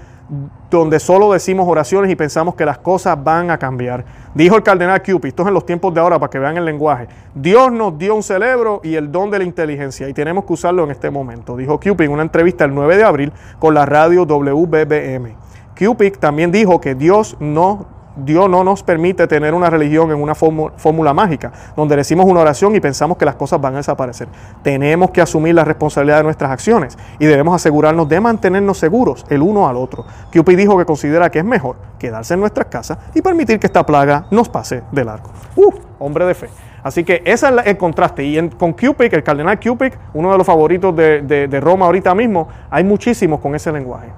[0.70, 4.04] donde solo decimos oraciones y pensamos que las cosas van a cambiar.
[4.34, 6.64] Dijo el cardenal Cupid, esto es en los tiempos de ahora para que vean el
[6.64, 10.52] lenguaje, Dios nos dio un cerebro y el don de la inteligencia y tenemos que
[10.54, 13.86] usarlo en este momento, dijo Cupid en una entrevista el 9 de abril con la
[13.86, 15.36] radio WBBM.
[15.78, 20.34] Cupid también dijo que Dios no Dios no nos permite tener una religión en una
[20.34, 24.28] fórmula mágica, donde decimos una oración y pensamos que las cosas van a desaparecer.
[24.62, 29.42] Tenemos que asumir la responsabilidad de nuestras acciones y debemos asegurarnos de mantenernos seguros el
[29.42, 30.04] uno al otro.
[30.32, 33.84] Cupid dijo que considera que es mejor quedarse en nuestras casas y permitir que esta
[33.84, 35.30] plaga nos pase de largo.
[35.54, 35.72] ¡Uh!
[35.98, 36.48] Hombre de fe.
[36.82, 38.22] Así que ese es el contraste.
[38.22, 42.48] Y con Cupid, el cardenal Cupid, uno de los favoritos de, de Roma ahorita mismo,
[42.70, 44.08] hay muchísimos con ese lenguaje.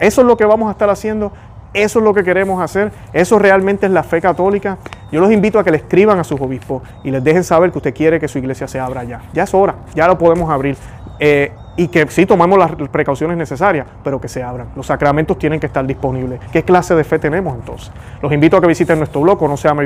[0.00, 1.32] Eso es lo que vamos a estar haciendo
[1.74, 2.92] eso es lo que queremos hacer.
[3.12, 4.78] Eso realmente es la fe católica.
[5.10, 7.78] Yo los invito a que le escriban a sus obispos y les dejen saber que
[7.78, 9.22] usted quiere que su iglesia se abra ya.
[9.32, 10.76] Ya es hora, ya lo podemos abrir.
[11.20, 14.68] Eh, y que sí tomamos las precauciones necesarias, pero que se abran.
[14.74, 16.40] Los sacramentos tienen que estar disponibles.
[16.52, 17.92] ¿Qué clase de fe tenemos entonces?
[18.20, 19.76] Los invito a que visiten nuestro blog, no sea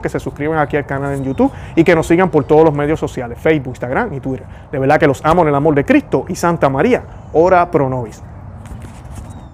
[0.00, 2.72] que se suscriban aquí al canal en YouTube y que nos sigan por todos los
[2.72, 4.46] medios sociales, Facebook, Instagram y Twitter.
[4.70, 7.88] De verdad que los amo en el amor de Cristo y Santa María, ora pro
[7.88, 8.22] nobis.